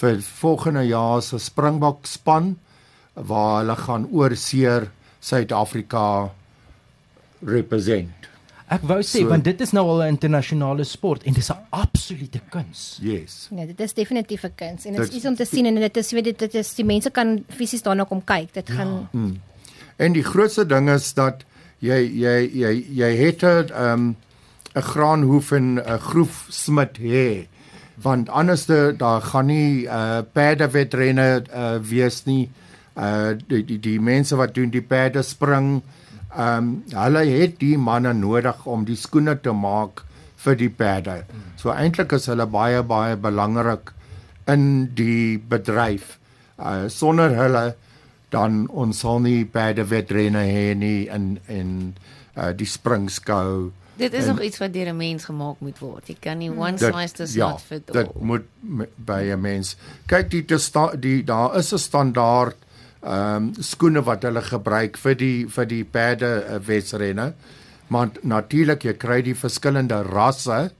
vir 0.00 0.20
volgende 0.22 0.86
jaar 0.88 1.22
se 1.22 1.38
Springbok 1.38 2.06
span 2.08 2.54
waar 3.14 3.60
hulle 3.60 3.76
gaan 3.76 4.06
oorseer 4.12 4.90
Suid-Afrika 5.20 6.30
represent. 7.44 8.10
Ek 8.70 8.84
wou 8.86 9.00
sê 9.02 9.18
So- 9.24 9.28
want 9.28 9.44
dit 9.44 9.60
is 9.60 9.72
nou 9.72 9.84
al 9.88 10.02
'n 10.04 10.08
internasionale 10.14 10.84
sport 10.84 11.24
en 11.24 11.32
dis 11.32 11.50
'n 11.50 11.56
absolute 11.70 12.40
kuns. 12.50 12.98
Yes. 13.02 13.48
Ja, 13.50 13.66
dit 13.66 13.80
is 13.80 13.92
definitief 13.94 14.44
'n 14.44 14.52
kuns 14.54 14.84
en 14.86 14.92
dit 14.94 15.08
is 15.08 15.16
iets 15.16 15.26
om 15.26 15.34
te 15.34 15.44
sien 15.44 15.66
en 15.66 15.74
dit 15.74 15.96
is 15.96 16.10
weet 16.12 16.24
dit, 16.24 16.38
dit 16.38 16.54
is 16.54 16.74
die 16.74 16.84
mense 16.84 17.10
kan 17.10 17.44
fisies 17.48 17.82
daarna 17.82 18.04
kom 18.04 18.24
kyk. 18.24 18.52
Dit 18.54 18.70
gaan 18.70 19.08
En 19.96 20.12
die 20.12 20.22
grootste 20.24 20.64
ding 20.66 20.88
is 20.88 21.12
dat 21.12 21.44
jy 21.78 22.08
jy 22.08 22.50
jy 22.54 22.84
jy 22.88 23.16
het 23.16 23.42
'n 23.42 23.72
um 23.74 24.16
'n 24.76 24.80
graanhoef 24.82 25.52
en 25.52 25.78
'n 25.78 25.98
groefsmid 25.98 26.98
hê. 26.98 27.46
Want 28.02 28.28
anders 28.28 28.64
de, 28.66 28.94
daar 28.96 29.22
gaan 29.22 29.46
nie 29.46 29.84
uh 29.84 30.20
perdewedrenne 30.32 31.44
uh 31.52 31.76
wees 31.84 32.24
nie. 32.24 32.50
Uh 32.96 33.36
die 33.48 33.64
die, 33.64 33.78
die 33.78 34.00
mense 34.00 34.36
wat 34.36 34.54
doen 34.54 34.70
die 34.70 34.84
perde 34.84 35.22
spring, 35.22 35.82
um 36.36 36.70
hulle 36.94 37.24
het 37.28 37.58
die 37.60 37.76
manne 37.78 38.12
nodig 38.14 38.66
om 38.66 38.84
die 38.88 38.96
skoene 38.96 39.36
te 39.40 39.52
maak 39.52 40.04
vir 40.44 40.56
die 40.56 40.70
perde. 40.70 41.24
So 41.60 41.74
eintlik 41.74 42.12
is 42.16 42.30
hulle 42.30 42.46
baie 42.46 42.82
baie 42.82 43.16
belangrik 43.16 43.92
in 44.48 44.64
die 44.96 45.38
bedryf. 45.38 46.16
Uh 46.58 46.88
sonder 46.88 47.34
hulle 47.36 47.74
dan 48.30 48.64
ons 48.68 49.02
sal 49.02 49.20
nie 49.20 49.44
perde 49.44 49.84
wedrenne 49.90 50.46
hê 50.46 50.74
nie 50.74 51.08
in 51.08 51.36
in 51.48 51.94
uh 52.36 52.52
die 52.56 52.68
springskou. 52.68 53.72
Dit 54.00 54.14
is 54.16 54.24
En- 54.24 54.34
nog 54.34 54.40
iets 54.40 54.58
wat 54.58 54.72
deur 54.72 54.88
'n 54.88 54.96
mens 54.96 55.24
gemaak 55.24 55.60
moet 55.60 55.78
word. 55.78 56.06
Jy 56.08 56.16
kan 56.20 56.38
nie 56.38 56.50
one 56.50 56.76
Dit- 56.76 56.94
size 56.94 57.14
does 57.16 57.34
ja, 57.34 57.48
not 57.48 57.60
fit 57.60 57.90
all. 57.90 58.02
Dit 58.02 58.20
moet 58.20 58.42
by 58.96 59.30
'n 59.32 59.40
mens. 59.40 59.76
Kyk 60.06 60.30
die 60.30 60.44
die 61.00 61.24
daar 61.24 61.56
is 61.56 61.72
'n 61.72 61.78
standaard 61.78 62.56
ehm 63.02 63.36
um, 63.36 63.52
skoene 63.58 64.02
wat 64.02 64.22
hulle 64.22 64.42
gebruik 64.42 64.96
vir 64.96 65.14
die 65.14 65.46
vir 65.48 65.66
die 65.66 65.84
perde 65.84 66.44
uh, 66.48 66.58
wedrenne. 66.66 67.32
Maar 67.88 68.08
natuurlik 68.22 68.82
jy 68.82 68.92
kry 68.92 69.22
die 69.22 69.34
verskillende 69.34 70.02
rasse. 70.02 70.70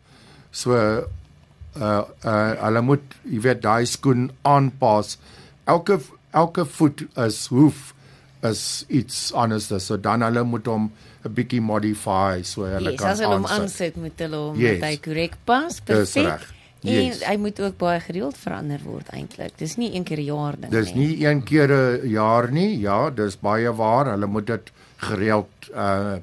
So 0.51 0.73
uh 0.73 2.03
uh 2.25 2.53
hulle 2.65 2.81
moet 2.83 3.03
jy 3.25 3.41
weet 3.41 3.63
daai 3.63 3.87
skoen 3.87 4.31
aanpas. 4.43 5.19
Elke 5.65 6.01
elke 6.31 6.65
voet 6.67 7.07
is 7.17 7.47
hoef 7.47 7.95
is 8.43 8.85
iets 8.89 9.33
anders. 9.33 9.69
So 9.85 9.97
dan 9.97 10.23
hulle 10.23 10.43
moet 10.45 10.67
hom 10.67 10.91
'n 11.25 11.33
bietjie 11.35 11.61
modify 11.61 12.43
so 12.43 12.63
hulle 12.65 12.91
Yes, 12.93 13.01
kan 13.01 13.11
as 13.11 13.19
hulle 13.21 13.35
hom 13.35 13.45
aansit. 13.47 13.61
aansit 13.61 13.97
met 13.97 14.13
hulle 14.19 14.37
hom 14.37 14.57
Yes. 14.59 14.81
dat 14.81 14.89
hy 14.89 14.97
korrek 14.97 15.35
pas, 15.45 15.75
Dis 15.75 15.85
perfek. 15.85 16.25
reg. 16.27 16.53
En 16.83 16.93
Yes. 16.93 17.23
hy 17.25 17.37
moet 17.37 17.61
ook 17.61 17.77
baie 17.77 18.01
gereeld 18.01 18.37
verander 18.39 18.81
word 18.85 19.09
eintlik. 19.13 19.53
Dis 19.59 19.77
nie 19.77 19.95
een 19.95 20.05
keer 20.05 20.19
'n 20.19 20.25
jaar 20.25 20.55
ding 20.61 20.73
Dis 20.73 20.95
nie 20.95 21.27
een 21.27 21.43
keer 21.45 21.69
'n 21.71 22.09
jaar 22.09 22.51
nie. 22.51 22.79
Ja, 22.81 23.11
dis 23.11 23.37
baie 23.39 23.71
waar. 23.73 24.07
Hulle 24.07 24.27
moet 24.27 24.47
dit 24.47 24.71
gereeld 24.97 25.49
uh 25.75 26.17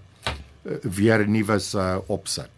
weer 0.84 1.28
nuus 1.28 1.74
uh 1.76 1.98
opsit. 2.08 2.50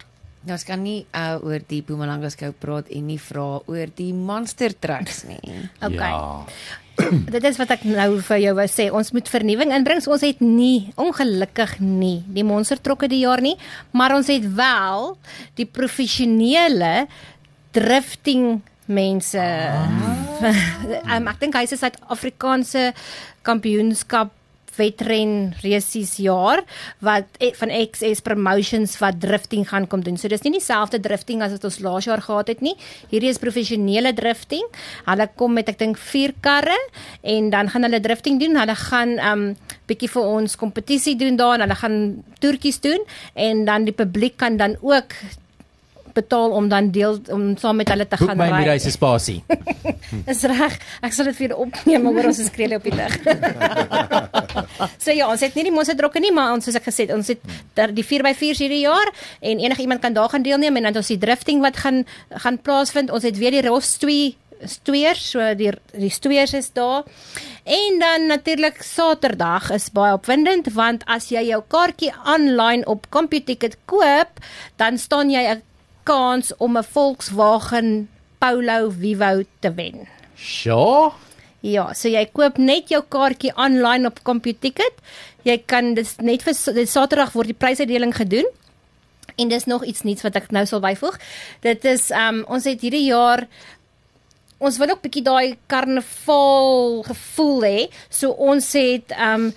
Nou, 0.50 0.58
Ons 0.58 0.66
kan 0.66 0.82
nie 0.82 1.04
uh, 1.14 1.38
oor 1.46 1.62
die 1.70 1.84
Mpumalanga 1.84 2.32
skou 2.34 2.50
praat 2.58 2.90
en 2.90 3.04
nie 3.06 3.20
vra 3.22 3.60
oor 3.70 3.92
die 3.96 4.12
monster 4.18 4.74
trucks 4.74 5.26
nie. 5.30 5.38
Okay. 5.90 6.10
Ja. 6.10 6.46
Dit 7.36 7.46
is 7.48 7.60
wat 7.62 7.70
ek 7.78 7.86
nou 7.88 8.18
vir 8.26 8.42
jou 8.44 8.54
wou 8.58 8.66
sê. 8.68 8.90
Ons 8.92 9.14
moet 9.16 9.30
vernuwing 9.30 9.72
inbring. 9.76 10.02
So 10.04 10.16
ons 10.16 10.26
het 10.26 10.42
nie 10.44 10.90
ongelukkig 11.00 11.78
nie 11.84 12.24
die 12.34 12.44
monster 12.44 12.82
trokke 12.82 13.08
die 13.12 13.22
jaar 13.22 13.44
nie, 13.46 13.56
maar 13.94 14.16
ons 14.18 14.32
het 14.34 14.44
wel 14.58 15.14
die 15.60 15.68
professionele 15.70 17.06
drifting 17.78 18.60
mense. 18.90 19.46
Ah. 19.46 20.10
um, 21.14 21.30
ek 21.30 21.40
dink 21.46 21.56
hy 21.56 21.64
is 21.70 21.78
'n 21.78 21.84
Suid-Afrikaanse 21.86 22.90
kampioenskap 23.46 24.34
wetren 24.80 25.54
resies 25.64 26.16
jaar 26.24 26.64
wat 27.06 27.40
eh, 27.40 27.52
van 27.60 27.74
XS 27.92 28.24
Promotions 28.26 28.96
wat 29.02 29.20
drifting 29.22 29.68
gaan 29.70 29.88
kom 29.88 30.04
doen. 30.06 30.18
So 30.18 30.32
dis 30.32 30.44
nie 30.46 30.56
dieselfde 30.58 31.02
drifting 31.04 31.44
as 31.46 31.54
wat 31.56 31.68
ons 31.68 31.80
laas 31.84 32.08
jaar 32.10 32.24
gehad 32.24 32.52
het 32.54 32.64
nie. 32.66 32.76
Hierdie 33.12 33.32
is 33.34 33.42
professionele 33.42 34.14
drifting. 34.18 34.66
Hulle 35.08 35.30
kom 35.40 35.58
met 35.58 35.70
ek 35.72 35.80
dink 35.82 36.00
4 36.00 36.36
karre 36.44 36.78
en 37.22 37.52
dan 37.54 37.70
gaan 37.70 37.88
hulle 37.88 38.02
drifting 38.04 38.40
doen. 38.42 38.58
Hulle 38.60 38.78
gaan 38.88 39.18
um 39.20 39.46
bietjie 39.90 40.10
vir 40.14 40.32
ons 40.38 40.58
kompetisie 40.60 41.16
doen 41.20 41.38
daar 41.40 41.58
en 41.58 41.68
hulle 41.68 41.80
gaan 41.80 42.00
toertjies 42.40 42.82
doen 42.84 43.06
en 43.36 43.66
dan 43.68 43.88
die 43.88 43.96
publiek 43.96 44.38
kan 44.40 44.58
dan 44.58 44.78
ook 44.82 45.16
betaal 46.14 46.52
om 46.56 46.70
dan 46.70 46.92
deel 46.92 47.20
om 47.34 47.58
saam 47.58 47.80
met 47.82 47.90
hulle 47.90 48.08
te 48.08 48.18
Boek 48.20 48.30
gaan 48.30 48.38
my 48.40 48.50
ry. 48.50 48.62
Mirai 48.64 48.80
se 48.80 48.92
spasie. 48.92 49.44
Is 50.32 50.44
reg. 50.50 50.78
Ek 51.06 51.16
sal 51.16 51.30
dit 51.30 51.38
vir 51.38 51.48
julle 51.48 51.60
opneem 51.66 52.08
maar 52.10 52.30
ons 52.32 52.42
is 52.42 52.50
skree 52.50 52.76
op 52.76 52.84
die 52.84 52.96
lig. 52.96 53.16
so 55.04 55.14
ja, 55.14 55.30
ons 55.30 55.44
het 55.46 55.56
nie 55.58 55.68
die 55.70 55.76
monster 55.76 55.98
drokke 56.00 56.22
nie, 56.24 56.34
maar 56.36 56.56
ons 56.56 56.68
soos 56.68 56.78
ek 56.80 56.90
gesê 56.90 57.08
het, 57.08 57.16
ons 57.16 57.30
het 57.32 57.42
daar 57.78 57.94
die 57.96 58.06
4x4 58.06 58.64
hierdie 58.64 58.84
jaar 58.84 59.12
en 59.40 59.62
enige 59.62 59.86
iemand 59.86 60.02
kan 60.04 60.16
daar 60.16 60.30
gaan 60.34 60.46
deelneem 60.46 60.76
en 60.80 60.90
dan 60.90 60.96
het 60.96 61.02
ons 61.04 61.14
die 61.14 61.22
drifting 61.22 61.64
wat 61.66 61.82
gaan 61.84 62.06
gaan 62.30 62.60
plaasvind. 62.62 63.12
Ons 63.12 63.28
het 63.28 63.38
weer 63.38 63.56
die 63.56 63.66
2 63.70 64.36
steers, 64.68 65.22
so 65.32 65.44
die 65.56 65.72
die 65.94 66.12
steers 66.12 66.54
is 66.58 66.72
daar. 66.76 67.04
En 67.64 68.00
dan 68.00 68.28
natuurlik 68.28 68.82
Saterdag 68.84 69.70
is 69.72 69.90
baie 69.94 70.14
opwindend 70.18 70.72
want 70.74 71.06
as 71.08 71.30
jy 71.34 71.46
jou 71.52 71.62
kaartjie 71.68 72.12
aanlyn 72.24 72.86
op 72.88 73.10
CompuTicket 73.14 73.78
koop, 73.86 74.42
dan 74.78 74.98
staan 74.98 75.30
jy 75.30 75.44
'n 75.48 75.62
kans 76.10 76.54
om 76.58 76.78
'n 76.78 76.84
Volkswagen 76.84 78.10
Polo 78.40 78.90
Vivo 78.90 79.44
te 79.60 79.74
wen. 79.74 80.08
Sjoe. 80.36 81.12
Ja, 81.62 81.94
so 81.94 82.08
jy 82.08 82.26
koop 82.32 82.58
net 82.58 82.90
jou 82.90 83.02
kaartjie 83.04 83.52
aanlyn 83.54 84.06
op 84.06 84.24
CompuTicket. 84.24 84.96
Jy 85.44 85.58
kan 85.66 85.94
dis 85.94 86.16
net 86.24 86.44
vir 86.44 86.56
Saterdag 86.88 87.34
word 87.36 87.52
die 87.52 87.58
prysuitdeling 87.58 88.16
gedoen. 88.16 88.48
En 89.38 89.48
dis 89.48 89.66
nog 89.66 89.86
iets 89.86 90.02
nuuts 90.02 90.24
wat 90.24 90.36
ek 90.36 90.52
nou 90.52 90.66
sal 90.66 90.80
byvoeg. 90.80 91.20
Dit 91.62 91.86
is 91.86 92.10
um 92.12 92.46
ons 92.48 92.64
het 92.64 92.82
hierdie 92.82 93.06
jaar 93.12 93.48
ons 94.60 94.78
wil 94.78 94.90
ook 94.90 95.02
bietjie 95.02 95.24
daai 95.24 95.58
karnaval 95.68 97.04
gevoel 97.04 97.62
hê. 97.64 97.88
So 98.10 98.32
ons 98.32 98.74
het 98.74 99.14
um 99.20 99.54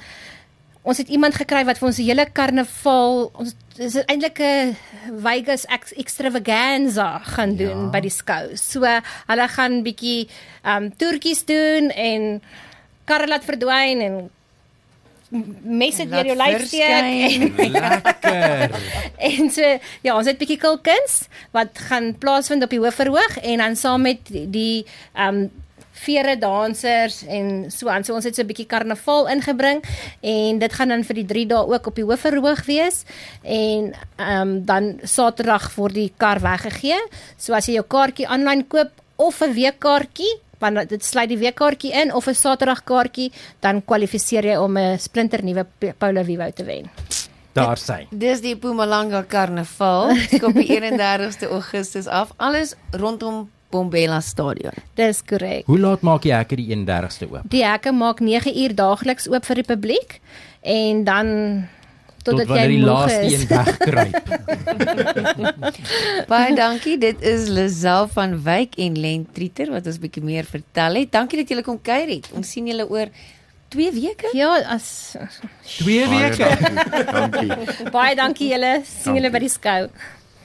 ons 0.83 0.99
het 0.99 1.09
iemand 1.09 1.37
gekry 1.39 1.63
wat 1.67 1.79
vir 1.79 1.89
ons 1.89 1.99
die 2.01 2.09
hele 2.09 2.27
karnaval 2.35 3.29
ons 3.39 3.55
dis 3.77 3.97
eintlik 4.03 4.41
'n 4.43 4.77
Vegas 5.23 5.65
ex 5.67 5.95
extravaganza 5.95 7.19
gaan 7.35 7.57
doen 7.57 7.87
ja. 7.87 7.91
by 7.95 8.01
die 8.01 8.13
skou. 8.13 8.57
So 8.57 8.83
hulle 8.83 9.49
gaan 9.49 9.83
bietjie 9.83 10.29
um 10.65 10.91
toertjies 10.91 11.45
doen 11.45 11.91
en 11.91 12.43
karre 13.05 13.27
laat 13.27 13.45
verdwyn 13.45 14.01
en 14.01 14.31
mense 15.63 16.05
deur 16.09 16.27
jou 16.27 16.37
lyf 16.37 16.67
steek. 16.67 17.57
Lekker. 17.65 18.77
En 19.17 19.51
so 19.51 19.65
ja, 20.03 20.17
ons 20.17 20.27
het 20.27 20.39
bietjie 20.39 20.61
kulkuns 20.61 21.27
wat 21.57 21.79
gaan 21.89 22.13
plaasvind 22.19 22.65
op 22.67 22.71
die 22.75 22.83
Hoofverhoog 22.83 23.39
en 23.41 23.65
dan 23.65 23.77
saam 23.77 24.03
met 24.03 24.21
die 24.29 24.85
ehm 25.15 25.45
um, 25.47 25.51
vere 25.93 26.37
dansers 26.39 27.23
en 27.29 27.71
so 27.71 27.89
aan. 27.89 28.05
So 28.05 28.15
ons 28.15 28.25
het 28.25 28.35
so 28.35 28.43
'n 28.43 28.47
bietjie 28.47 28.67
karnaval 28.67 29.29
ingebring 29.29 29.83
en 30.21 30.59
dit 30.59 30.73
gaan 30.73 30.89
dan 30.89 31.05
vir 31.05 31.15
die 31.15 31.27
3 31.27 31.47
dae 31.47 31.67
ook 31.67 31.87
op 31.87 31.95
die 31.95 32.05
hoofverhoog 32.05 32.65
wees 32.67 33.05
en 33.43 33.95
ehm 34.17 34.41
um, 34.41 34.65
dan 34.65 34.99
Saterdag 35.03 35.75
word 35.75 35.95
die 35.95 36.13
kar 36.17 36.41
weggegee. 36.41 36.99
So 37.37 37.53
as 37.55 37.67
jy 37.67 37.75
jou 37.75 37.85
kaartjie 37.85 38.27
aanlyn 38.27 38.69
koop 38.69 38.91
of 39.17 39.41
'n 39.41 39.53
weekkaartjie 39.53 40.41
want 40.59 40.89
dit 40.89 41.05
sluit 41.05 41.29
die 41.29 41.39
weekkaartjie 41.39 41.93
in 41.93 42.15
of 42.15 42.27
'n 42.27 42.35
Saterdag 42.35 42.85
kaartjie, 42.85 43.33
dan 43.61 43.83
kwalifiseer 43.85 44.45
jy 44.45 44.57
om 44.57 44.77
'n 44.79 44.99
splinternuwe 44.99 45.67
Paula 45.99 46.25
Vivo 46.25 46.51
te 46.51 46.65
wen. 46.65 46.91
Daar 47.53 47.77
sy. 47.77 48.07
Dis 48.11 48.41
die 48.41 48.55
Mpumalanga 48.55 49.23
Karnaval 49.29 50.15
skop 50.17 50.55
die 50.55 50.73
31ste 50.79 51.51
Augustus 51.51 52.07
af. 52.07 52.33
Alles 52.37 52.75
rondom 52.91 53.51
Bombela 53.73 54.21
Stadion. 54.21 54.77
Dis 55.01 55.23
korrek. 55.27 55.65
Hoe 55.67 55.79
laat 55.81 56.03
maak 56.07 56.23
die 56.27 56.33
hekke 56.37 56.57
die 56.61 56.69
31ste 56.77 57.27
oop? 57.33 57.49
Die 57.53 57.65
hekke 57.65 57.93
maak 57.97 58.21
9 58.21 58.53
uur 58.65 58.75
daagliks 58.79 59.27
oop 59.33 59.45
vir 59.49 59.63
die 59.63 59.69
publiek 59.75 60.19
en 60.63 61.05
dan 61.09 61.33
totdat 62.23 62.47
Tot 62.47 62.53
wanneer 62.53 62.71
jy 62.71 62.77
die 62.77 62.85
moeg 62.85 62.89
laaste 62.93 63.25
is. 63.27 63.33
een 63.33 63.49
wegkruip. 63.51 64.15
Baie 66.31 66.55
dankie. 66.55 66.97
Dit 67.03 67.23
is 67.27 67.49
Lisel 67.51 68.07
van 68.15 68.37
Wyk 68.45 68.77
en 68.79 68.95
Len 69.01 69.25
Trieter 69.35 69.73
wat 69.75 69.87
ons 69.91 69.99
bietjie 70.03 70.23
meer 70.23 70.47
vertel 70.47 71.01
het. 71.03 71.11
Dankie 71.15 71.41
dat 71.43 71.51
julle 71.51 71.65
kom 71.67 71.81
kuier 71.83 72.09
het. 72.15 72.31
Ons 72.39 72.53
sien 72.55 72.67
julle 72.71 72.87
oor 72.87 73.11
2 73.75 73.91
weke. 73.97 74.31
Ja, 74.37 74.53
as 74.75 75.17
2 75.81 76.07
Baie 76.07 76.31
weke. 76.31 76.49
dankie. 77.11 77.49
Dankie. 77.49 77.91
baie 77.97 78.15
dankie 78.19 78.51
julle. 78.53 78.73
sien 78.87 79.19
julle 79.19 79.31
by 79.35 79.41
die 79.47 79.53
skou. 79.53 79.89